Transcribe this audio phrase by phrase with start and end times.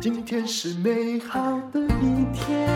[0.00, 2.68] 今天是美好的一天。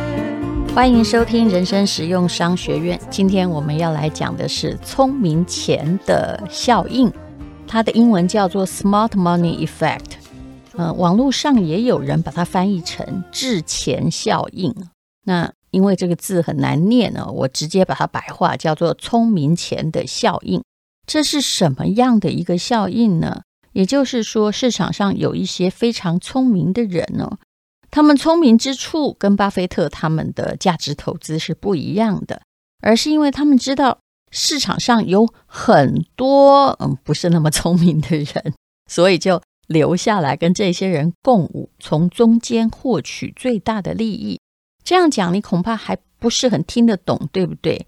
[0.75, 3.01] 欢迎收听人生实用商学院。
[3.09, 7.13] 今天我们要来讲的是聪明钱的效应，
[7.67, 10.17] 它的英文叫做 Smart Money Effect。
[10.77, 14.75] 呃，网络上也有人把它翻译成“智钱效应”。
[15.25, 20.63] 那因为这个字很难念呢，我直接把它白话叫做“聪明钱的效应”。
[21.07, 23.43] 这是什么样的一个效应呢？
[23.73, 27.39] 也就是说，市场上有一些非常聪明的人呢，
[27.91, 32.43] 他们聪明之处跟巴菲特他们的价值投资是不一样的，
[32.81, 33.99] 而是因为他们知道
[34.33, 38.55] 市场上有很多嗯不是那么聪明的人，
[38.91, 44.41] 所以就留下来跟这些人共舞，从中间获取最大的利益。
[44.83, 47.87] 这样讲你恐怕还不是很听得懂，对不对？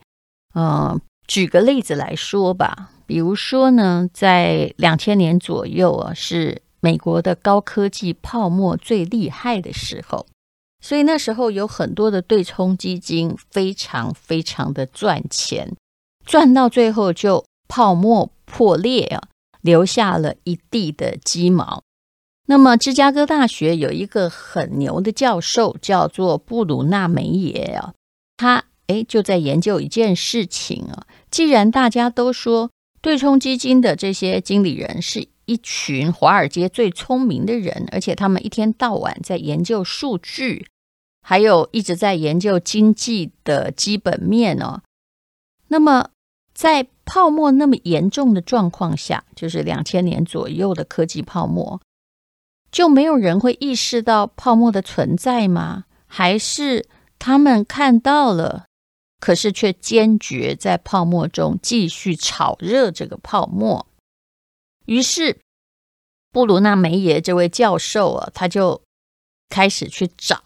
[0.54, 2.90] 嗯、举个例子来说吧。
[3.08, 10.26] 比如说呢，在两千年左右啊，是美国的高科技泡沫最厉害的时候，
[10.84, 15.74] 所以那时候有很多的对冲基金非常非常的赚钱，
[16.26, 19.22] 赚到最后就泡沫破裂啊，
[19.62, 21.82] 留下了一地的鸡毛。
[22.48, 27.94] 那么芝加哥大学有一个很牛的教授，叫做布鲁纳梅耶啊，
[28.36, 32.68] 他诶就在研究一件事情啊，既然大家都说。
[33.00, 40.66] 对冲基金的这些经理人是一群华尔街最聪明的人，而且他们一天到晚在研究数据，
[41.22, 44.82] 还有一直在研究经济的基本面哦。
[45.68, 46.10] 那么，
[46.52, 51.80] 在泡沫那么严重的状况下，就是两千年左右的科技泡沫，
[52.70, 55.84] 就没有人会意识到泡沫的存在吗？
[56.06, 56.86] 还是
[57.18, 58.67] 他们看到了？
[59.20, 63.86] 可是却坚决在泡沫中继续炒热这个泡沫。
[64.86, 65.38] 于是，
[66.30, 68.80] 布鲁纳梅耶这位教授啊，他就
[69.48, 70.42] 开始去找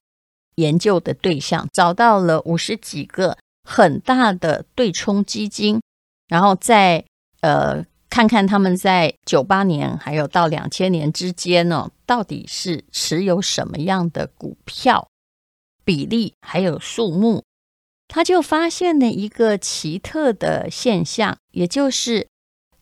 [0.57, 5.81] 研究的对象，找到了五十几个很大的对冲基金，
[6.29, 7.05] 然后再
[7.41, 15.09] 呃看看他们在九八年还有到两千年之间呢，到底是持有什么样的股票
[15.85, 17.45] 比例，还有数目。
[18.15, 22.29] 他就发现了一个奇特的现象，也就是，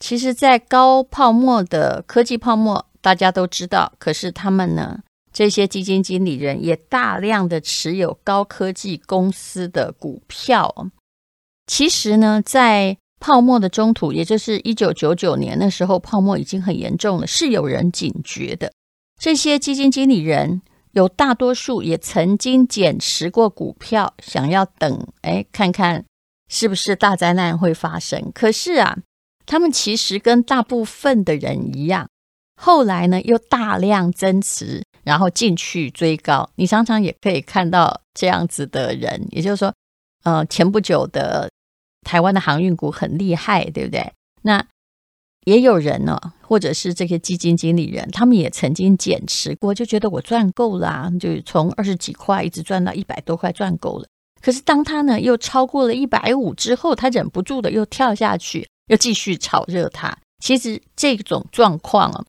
[0.01, 4.99] 其实，在高泡沫的科技泡沫，大家都知道，可是他们呢，
[5.33, 10.89] 这些基金经理人也大量的持有高科技公司的股票。
[11.69, 18.73] 其实呢，在泡沫的中途，也就是一九九九年那时候，泡沫已经很严重了，是有人警觉的。
[19.17, 20.61] 这些基金经理人。
[20.93, 26.05] 有大多数也曾经减持过股票，想要等，哎，看看
[26.49, 28.31] 是不是大灾难会发生。
[28.35, 28.99] 可是啊，
[29.47, 32.09] 他们其实跟大部分的人一样，
[32.57, 36.51] 后来呢又大量增持，然后进去追高。
[36.57, 39.73] 你常常也可以看到这样子的人，也就是说，
[40.25, 41.49] 呃，前不久的
[42.03, 44.13] 台湾的航运股很厉害，对不对？
[44.43, 44.65] 那
[45.47, 54.07] 也有人呢，或者是这些基金经理人，他们也曾经减持过，就觉得我赚够了啊，就从二十几块一直赚到一百多块，赚够了。
[54.43, 60.17] 可是当他呢又超过了一百五之后，他忍不住的又跳下去，又继续炒热它。
[60.43, 62.25] 其实这种状况啊，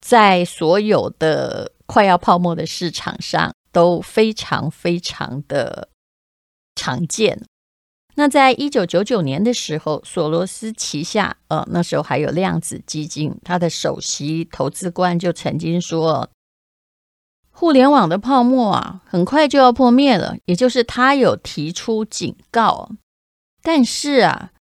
[0.00, 5.88] 在所有的快要泡沫的市场上都非常非常的
[6.74, 7.44] 常见。
[8.18, 16.30] 那在一九九九年的时候，索罗斯旗下，呃，那时候还有量子基金，他的首席投资官就曾经说，
[17.50, 22.90] 互联网的泡沫啊，很快就要破灭了，也就是他有提出警告。
[23.62, 24.52] 但是啊，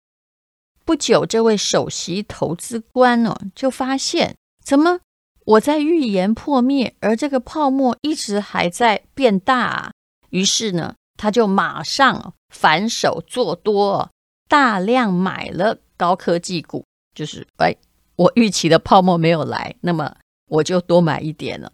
[0.84, 4.98] 不久这位首席投资官呢，就发现，怎么
[5.44, 9.92] 我在预言破灭，而这个泡沫一直还在变大啊？
[10.30, 12.34] 于是呢，他就马上。
[12.50, 14.08] 反手做多，
[14.48, 17.74] 大量买了高科技股，就是哎，
[18.14, 20.14] 我预期的泡沫没有来，那么
[20.46, 21.72] 我就多买一点了。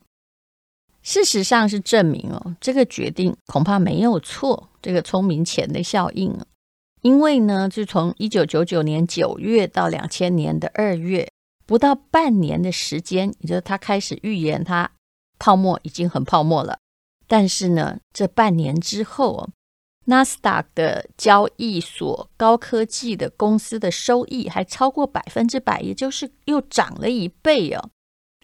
[1.02, 6.34] 事实上是证明哦，这个决定恐怕没有错，这个聪明钱的效应。
[7.02, 11.30] 因为呢，就从一九九九年九月到两千年的二月，
[11.66, 14.90] 不到半年的时间，也就是他开始预言他
[15.38, 16.78] 泡沫已经很泡沫了。
[17.30, 19.50] 但是呢，这半年之后
[20.06, 27.90] 纳斯达克的交易所高科技的公司的收益还超过百分之百，也就是又涨了一倍哦。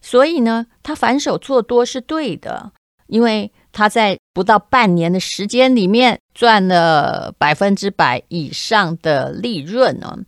[0.00, 2.70] 所以呢，他反手做多是对的，
[3.08, 10.20] 因为他在不到半年的时间里面赚了百分之百以上的利润哦。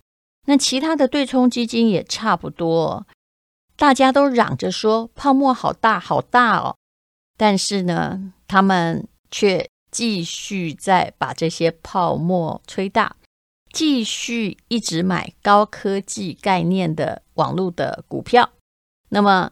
[0.47, 3.07] 那其他的对冲基金也差不多，
[3.77, 6.75] 大家都嚷着说泡沫好大好大哦，
[7.39, 13.17] 但是呢，他们却继续在把这些泡沫吹大，
[13.73, 18.51] 继续一直买高科技概念的网络的股票。
[19.09, 19.51] 那么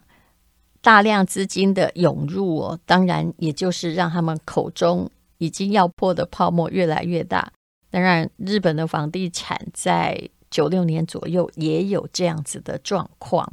[0.81, 5.09] 大量资金的涌入哦，当然也就是让他们口中
[5.39, 7.51] 已经要破的泡沫越来越大。
[7.89, 13.49] 当然，日本的房地产在九六年左右也有这样子的状况，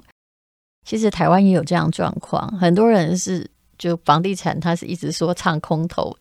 [0.84, 2.46] 其实台湾也有这样状况。
[2.58, 6.16] 很多人是就房地产，他是一直说唱空头，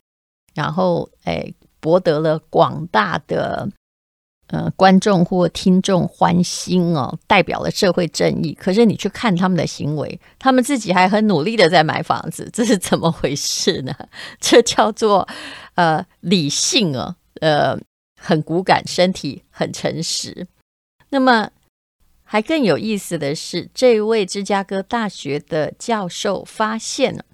[0.53, 3.69] 然后哎博得了广大的
[4.47, 8.53] 呃观众或听众欢心哦，代表了社会正义。
[8.53, 13.93] 可是你去看他们的行为，他们自己还很努力的在买房子，这是怎么回事呢？
[14.39, 15.27] 这叫做
[15.75, 17.77] 呃理性哦，呃
[18.19, 20.47] 很骨感，身体很诚实。
[21.09, 21.51] 那么，
[22.23, 27.25] 还更有意思的是，这位芝加哥大学的教授发现了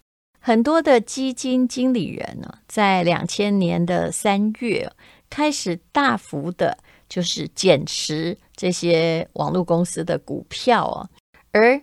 [0.50, 4.92] 很多的基金经理人呢，在两千年的三月
[5.30, 6.76] 开始大幅的，
[7.08, 11.08] 就是减持这些网络公司的股票啊。
[11.52, 11.80] 而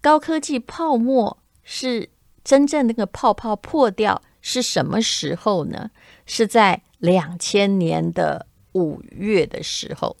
[0.00, 2.10] 高科技泡沫是
[2.42, 5.92] 真正那个泡泡破掉是什么时候呢？
[6.26, 10.16] 是在两千年的五月的时候。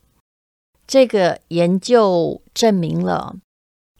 [0.86, 3.34] 这个研究证明了，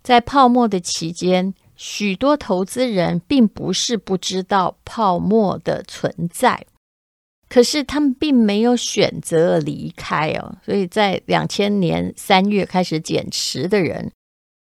[0.04, 6.66] 在泡沫的期间，许多投资人并不是不知道泡沫的存在，
[7.48, 10.56] 可是他们并没有选择离开哦。
[10.64, 14.10] 所以在两千年三月开始减持的人，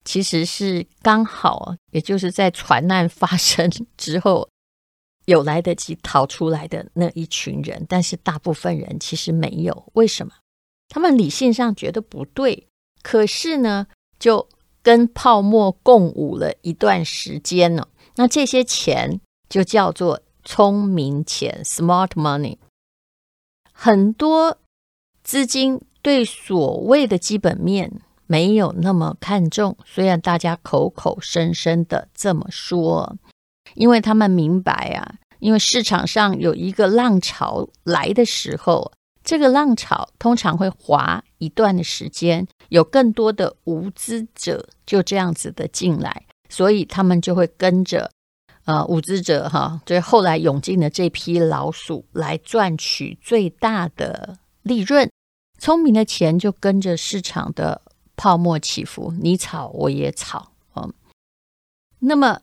[0.04, 4.48] 其实是刚好，也就是在船难发生之后，
[5.26, 7.86] 有来得及逃出来的那一群人。
[7.88, 10.32] 但是大部分人其实没有，为什么？
[10.88, 12.66] 他们理性上觉得不对，
[13.02, 13.86] 可是呢，
[14.18, 14.46] 就
[14.84, 17.88] 跟泡沫共舞了一段时间了。
[18.16, 22.58] 那这些钱就叫做聪明钱 （smart money）。
[23.72, 24.58] 很多
[25.24, 27.90] 资金对所谓的基本面
[28.26, 33.16] 没有那么看重，虽然大家口口声声的这么说，
[33.74, 38.92] 因为他们明白啊，因为市场上有一个浪潮来的时候。
[39.24, 48.10] 这个浪潮通常会滑一段的时间，有更多的无知者就这样子的进来，所以他们就会跟着
[48.66, 55.10] 呃无知者哈，就是后来涌进的这批老鼠来赚取最大的利润。
[55.58, 57.80] 聪明的钱就跟着市场的
[58.16, 60.92] 泡沫起伏，你炒我也炒，嗯。
[62.00, 62.42] 那么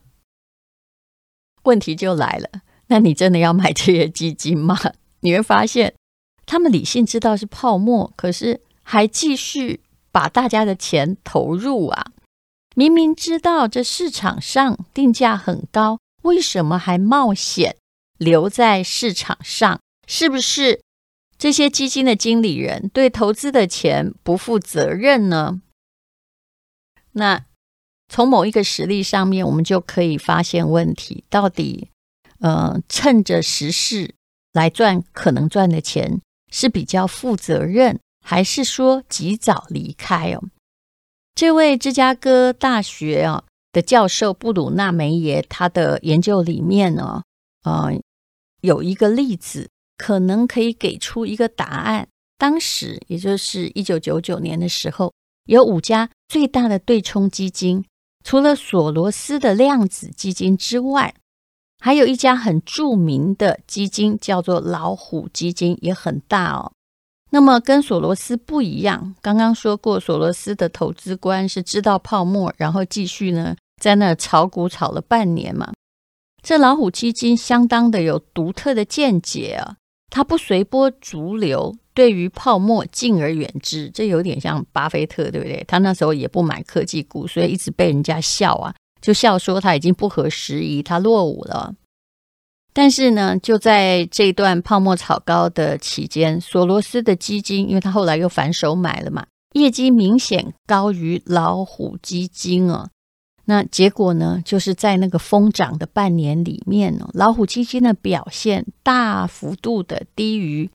[1.62, 2.50] 问题就来了，
[2.88, 4.76] 那你真的要买这些基金吗？
[5.20, 5.94] 你会发现。
[6.52, 9.80] 他们理性知道是泡沫，可是还继续
[10.12, 12.12] 把大家的钱投入啊！
[12.76, 17.78] 明明知道这市场上定价很高，为什么还冒险
[18.18, 19.80] 留在市场上？
[20.06, 20.82] 是不是
[21.38, 25.62] 这些基金的经理人对投资的钱不负责任呢？
[27.14, 27.46] 那
[28.10, 31.88] 从某一个实例上面，我们就可以发现问题：到底
[32.42, 34.16] 呃，趁着时势
[34.52, 36.20] 来赚可能赚的钱？
[36.52, 40.44] 是比较负责任，还是说及早离开哦？
[41.34, 47.24] 这位芝加哥大学啊的教授布鲁纳梅耶，他的研究里面呢，
[47.64, 47.94] 呃，
[48.60, 52.08] 有一个例子，可能可以给出一个答案。
[52.38, 55.14] 当时，也就是一九九九年的时候，
[55.46, 57.86] 有五家最大的对冲基金，
[58.24, 61.16] 除了索罗斯的量子基金之外。
[61.84, 66.72] 还有一家很著名的基金叫做老虎基金，也很大哦。
[67.32, 75.74] 那么跟索罗斯不一样，刚刚说过，索罗斯的投资观是知道泡沫，然后继续呢在那炒股炒了半年嘛。
[76.44, 79.78] 这老虎基金相当的有独特的见解啊，
[80.12, 83.90] 它不随波逐流，对于泡沫敬而远之。
[83.90, 85.64] 这有点像巴菲特，对不对？
[85.68, 88.76] 他那时候也不买科技股，所以一直被人家笑啊。
[89.02, 91.74] 就笑说他已经不合时宜，他落伍了。
[92.74, 102.90] 但是呢，就在这段泡沫炒高的期间，索罗斯的基金，因为他后来又反手买了嘛，业绩明显高于老虎基金哦。
[103.46, 110.70] 那结果呢，就是在那个疯涨的半年里面哦，老虎基金的表现大幅度的低于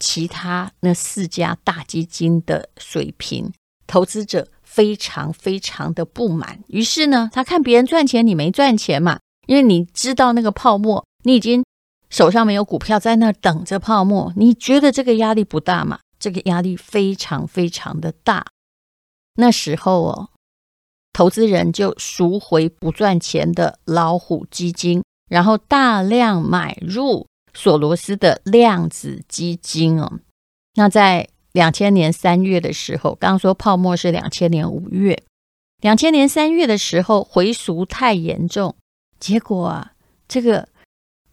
[0.00, 3.52] 其他那四家大基金的水平，
[3.86, 4.48] 投资者。
[4.62, 9.20] 非常非常的不满，于是呢，他看别人赚钱，你没赚钱嘛？
[9.46, 11.64] 因为你知道那个泡沫，你已经
[12.10, 16.00] 手上没有股票在那等着泡沫，你觉得这个压力不大嘛？
[16.18, 18.44] 这个压力非常非常的大。
[19.36, 20.28] 那时候哦，
[21.14, 30.20] 投资人就赎回不赚钱的老虎基金，然后大量买入索罗斯的量子基金哦。
[30.74, 31.26] 那在
[31.56, 35.22] 两千年三月的时候，刚刚说泡沫是两千年五月，
[35.80, 38.76] 两千年三月的时候回赎太严重，
[39.18, 39.92] 结果啊，
[40.28, 40.68] 这个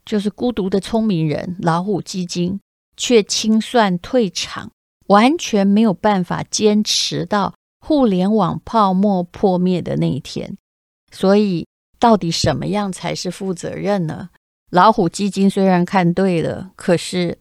[0.06, 2.58] 就是孤独的聪明人老虎基金
[2.96, 4.70] 却清算退场，
[5.08, 7.52] 完全没有办法坚持到。
[7.86, 10.56] 互联网泡沫破灭的那一天，
[11.12, 11.66] 所以
[11.98, 14.30] 到底什么样才是负责任呢？
[14.70, 17.36] 老虎基金虽然看对了，可是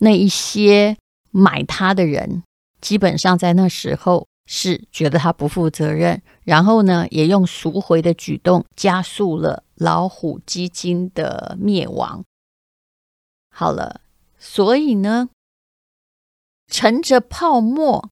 [0.00, 0.96] 那一些
[1.30, 2.42] 买它的人，
[2.80, 12.24] 基本上在那时候是觉得他不负责任，然后呢，也用赎回的举动加速了老虎基金的灭亡。
[13.50, 14.00] 好了，
[14.38, 15.28] 所以呢，
[16.66, 18.10] 乘着泡沫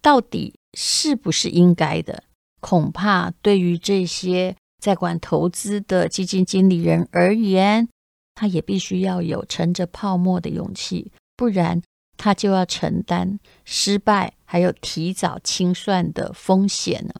[0.00, 0.54] 到底。
[0.78, 2.24] 是不是应该的？
[2.60, 7.88] 恐怕对于这些在管投资的基金经理人而言，
[8.34, 11.80] 他也必须要有乘着泡沫的勇气，不然
[12.16, 17.14] 他就要承担失败还有提早清算的风险了。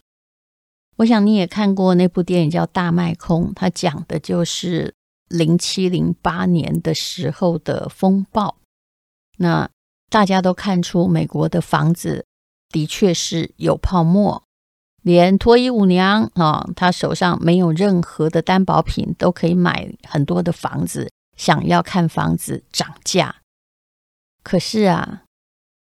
[0.96, 4.94] 我想你也看过那部电影叫《大卖空》，它讲的就是
[5.28, 8.56] 零七零八年的时候的风暴。
[9.38, 9.68] 那
[10.08, 12.24] 大家都看出美国的房子。
[12.68, 14.42] 的确是有泡沫，
[15.02, 23.36] 连脱衣舞娘啊，她手上没有任何的担保品，都可以买很多的房子，想要看房子涨价。
[24.46, 25.24] 可是啊，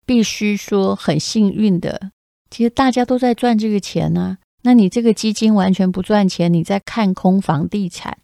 [0.06, 2.10] 必须说很幸运的，
[2.48, 8.16] 其实大家都在赚这个钱呢、那你这个基金完全不赚钱，你在看空房地产。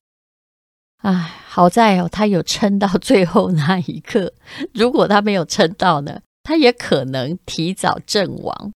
[1.03, 1.12] 唉，
[1.47, 4.33] 好在哦，他有撑到最后那一刻。
[4.73, 6.23] 如果他没有撑到呢？
[6.43, 8.73] 他也可能提早阵亡。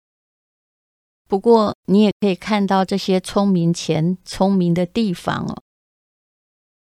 [1.28, 5.62] 不过，你也可以看到这些聪明钱聪明的地方哦。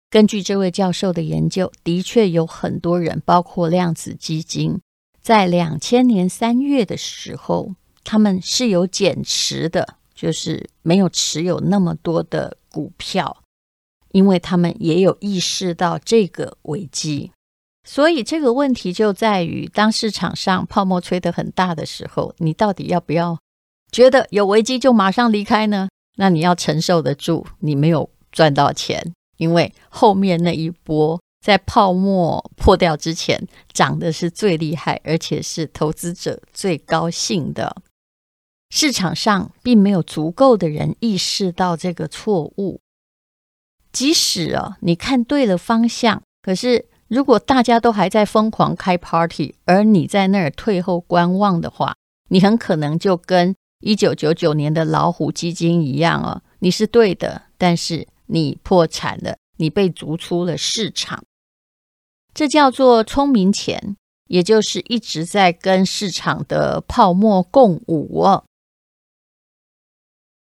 [0.10, 4.80] 根据这位教授的研究，的确有很多人，包括量子基金，
[5.22, 7.74] 在两千年三月的时候，
[8.04, 13.44] 他们是有减持的，就是没有持有那么多的股票，
[14.12, 17.32] 因为他们也有意识到这个危机。
[17.84, 23.38] 所以这个问题就在于，当市场上泡沫吹得很大的时候，你到底要不要
[23.92, 25.90] 觉得有危机就马上离开呢？
[26.16, 37.78] 那你要承受得住，你没有赚到钱，因为后面那一波在泡沫破掉之前涨的是最厉害，而且是投资者最高兴的。
[38.70, 42.82] 市场上并没有足够的人意识到这个错误，
[43.92, 46.86] 即使啊，你看对了方向，可是。
[47.10, 51.96] 如果大家都还在疯狂开 party，而你在那儿退后观望的话，
[52.28, 61.24] 你很可能就跟一九九九年的老虎基金一样哦，你是对的，但是你破产了，你被逐出了市场。
[62.34, 68.44] 这叫做聪明钱，也就是一直在跟市场的泡沫共舞哦。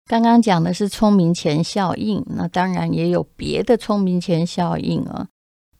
[0.04, 5.26] 刚刚讲的是聪明钱效应，那当然也有别的聪明钱效应啊。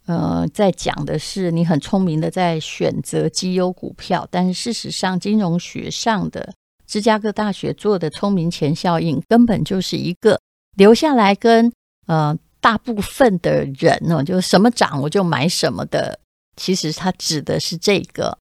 [0.06, 6.54] 呃，在讲的是你很聪明的在选择绩优股票，但是事实上，金融学上的
[6.86, 10.40] 芝加哥大学做的聪明钱效应，根本就是一个
[10.76, 11.72] 留下来跟
[12.06, 16.18] 呃大部分的人呢，就是什么涨我就买什么的。
[16.56, 18.38] 其实它指的是这个，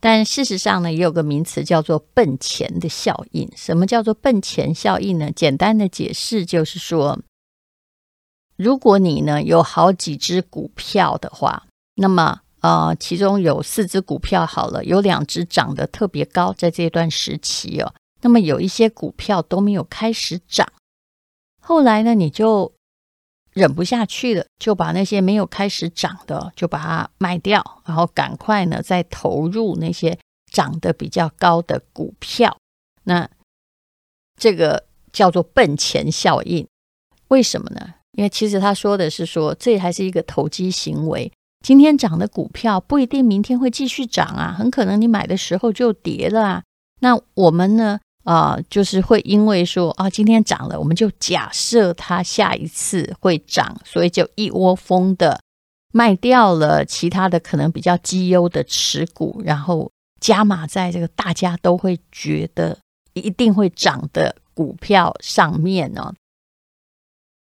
[0.00, 3.50] 但事实上呢，也有个名词叫做笨钱的效应。
[3.56, 5.30] 什么叫做笨钱效应呢？
[5.30, 7.18] 简单的解释就是说。
[8.56, 20.70] 如果你呢有好几只股票的话，那么呃，其中有四只股票好了，有两只涨得特别高，在这段时期哦，那么有一些股票都没有开始涨，
[21.58, 22.70] 后来呢，你就
[23.52, 30.18] 忍不下去了，就把那些没有开始涨的就把它卖掉，然后赶快呢再投入那些
[30.52, 32.56] 涨得比较高的股票，
[33.04, 33.28] 那
[34.36, 36.66] 这个叫做笨钱效应，
[37.28, 37.94] 为什么呢？
[38.12, 41.32] 因为其实他说的是说，这还是一个投机行为。
[41.64, 46.62] 今天涨的股票不一定明天会继续涨啊，很可能你买的时候就跌了啊。
[47.00, 55.40] 那我们呢，啊、就是会因为说啊，今天涨了，我们就假设它下一次会涨，所以就一窝蜂的
[55.92, 62.78] 卖掉了其他的可能比较绩优的持股，然后加码在这个大家都会觉得
[63.14, 66.12] 一定会涨的股票上面呢。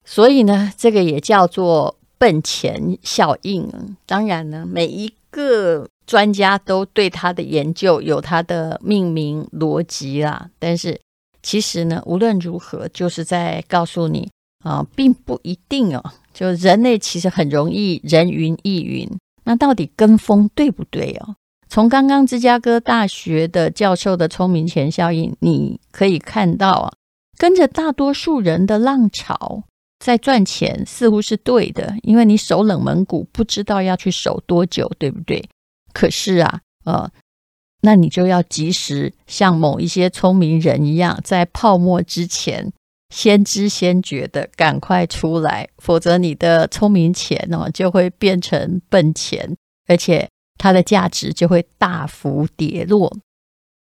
[0.05, 3.97] 所以呢，这个也叫做笨钱效应。
[4.05, 10.49] 当然呢，每一个专家都对他的研究有他的命名逻辑啦。
[10.59, 11.01] 但是
[11.43, 14.31] 其实呢，无论如何，就是在告诉你
[14.63, 16.03] 啊、并不一定哦。
[16.33, 19.09] 就人类其实很容易人云亦云，
[19.45, 21.37] 那到底跟风对不对哦？
[21.69, 26.93] 从刚刚芝加哥大学的教授的聪明钱效应，你可以看到啊，
[27.37, 29.65] 跟着大多数人的浪潮
[29.99, 35.45] 在赚钱似乎是对的，因为你守冷门股不知道要去守多久，对不对？
[35.95, 37.11] 可是啊，呃，
[37.81, 42.71] 那你就要及时像某一些聪明人一样，在泡沫之前。
[43.11, 53.17] 先知先觉的，赶快出来，否则你的聪明钱哦就会变成笨钱，而且它的价值就会大幅跌落。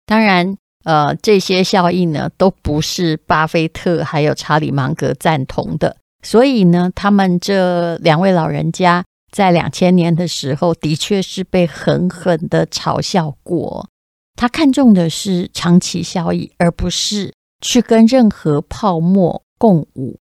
[0.05, 13.89] 当然，呃，这些效应呢都不是巴菲特还有查理芒格赞同的，所以呢，他们这两位老人家在两千年的时候的确是被狠狠的嘲笑过。
[14.35, 17.33] 他看重的是长期效益，而不是。
[17.63, 20.17] 去跟任何泡沫共舞，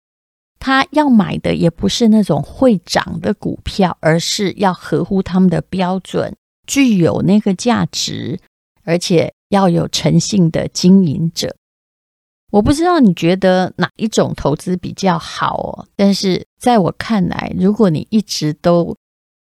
[0.60, 8.38] 他要买的也不是那种会涨的股票，而是要合乎他们的标准，具有那个价值，
[8.84, 11.56] 而且要有诚信的经营者。
[12.54, 18.96] 我不知道你觉得哪一种投资比较好哦，但是在我看来，如果你一直都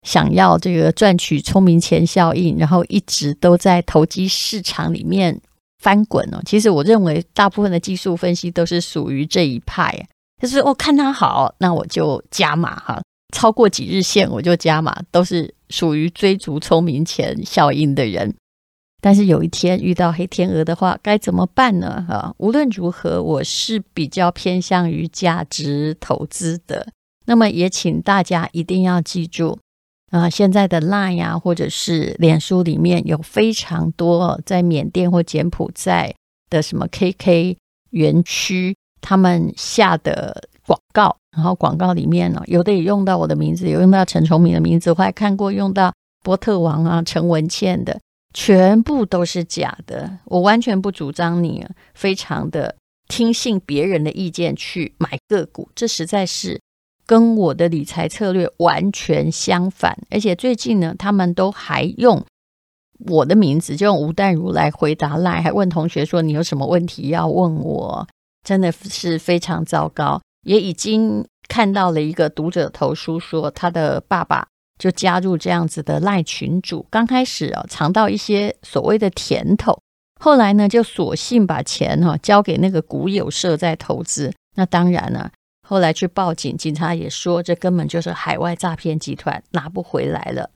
[0.05, 5.41] 想要这个赚取聪明钱效应，然后一直都在投机市场里面。
[5.79, 9.95] 翻滚哦，其实我认为大部分的技术分析都是属于这一派，
[10.43, 13.01] 就是我看它好，那我就加码哈，
[13.33, 18.35] 超过几日线我就加码，都是属于追逐聪明钱效应的人。
[19.07, 22.05] 但是有一天遇到黑天鹅的话，该怎么办呢？
[22.09, 26.89] 哈，无论如何，我是比较偏向于价值投资的。
[27.27, 29.61] 那么也请大家一定要记住。
[30.11, 36.13] 啊，现在的 Line 呀、或者是脸书里面有非常多在缅甸或柬埔寨
[36.51, 37.57] 的什么 KK
[37.91, 48.01] 园区，他们下的广告，然后广告里面呢，有的也用到我的名字，有用到陈崇明的名字，我还看过用到波特王啊、陈文茜的，
[48.37, 50.18] 全部都是假的。
[50.27, 52.77] 我完全不主张你非常的
[53.09, 56.61] 听信别人的意见去买个股，这实在是。
[57.09, 62.20] 跟我的理财策略完全相反，而且最近呢，他们都还用
[63.07, 68.09] 我的名字，就用吴淡如来回答赖，还问同学说，你有什么问题要问我，
[68.42, 70.20] 真的是非常糟糕。
[70.42, 79.79] 也已经看到了一个读者投书说，他的爸爸就加入这样子的赖群主，刚开始啊尝到一些所谓的甜头，
[80.21, 85.31] 后来呢就索性把钱哈交给那个股友社在投资，那当然了。
[85.69, 90.51] 后来去报警，警察也说这根本就是海外诈骗集团，拿不回来了。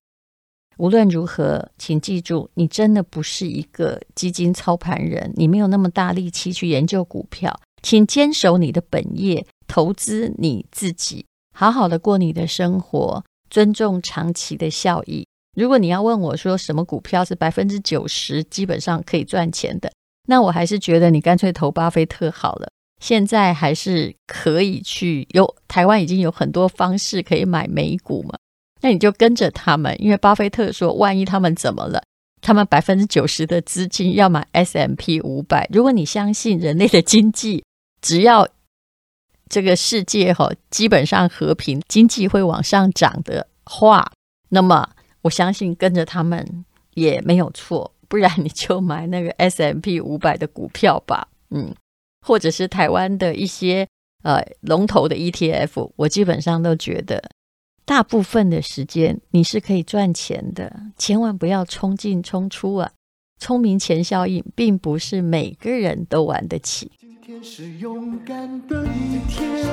[0.76, 15.26] 无论如何，请记住，你真的不是一个基金操盘人，你没有那么大力气去研究股票，请坚守你的本业，投资你自己，好好的过你的生活，尊重长期的效益。
[15.56, 19.92] 如果你要问我说什么股票是百分之九十基本上可以赚钱的，
[20.28, 22.68] 那我还是觉得你干脆投巴菲特好了。
[23.00, 28.38] 现在还是可以去，有台湾已经有很多方式可以买美股嘛，
[28.82, 32.02] 那你就跟着他们，因为巴菲特说，万一他们怎么了，
[32.42, 35.66] 他们百分之九十的资金要买 S M P 五百。
[35.72, 37.64] 如果你相信人类的经济，
[38.02, 38.46] 只要
[39.50, 44.10] 这个世界哈基本上和平，经济会往上涨的话，
[44.48, 44.88] 那么
[45.20, 51.74] 我相信跟着他们也没有错，不然你就买那个 S M P 五百的股票吧，嗯。
[52.26, 53.88] 或者是台湾的一些
[54.22, 57.30] 呃龙头的 ETF，我基本上都觉得，
[57.86, 62.92] 大部分的时间你是可以赚钱的，千万不要冲进冲出啊！
[63.38, 66.92] 聪明钱效应并不是每个人都玩得起。
[67.30, 69.64] 天是勇敢的一天，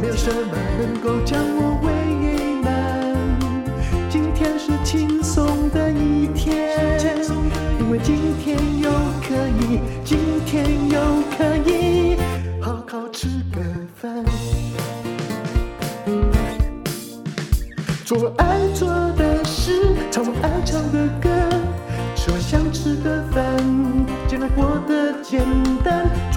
[0.00, 1.78] 没有什么能够将我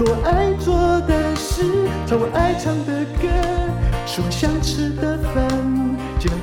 [0.02, 1.62] 做爱做的事，
[2.06, 3.28] 唱我爱唱的歌，
[4.06, 5.46] 吃我想吃的饭，
[6.18, 6.40] 尽量